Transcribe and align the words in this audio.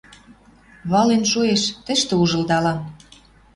Вален 0.91 1.23
шоэш, 1.31 1.63
тӹштӹ 1.85 2.13
ужылдалам. 2.21 2.79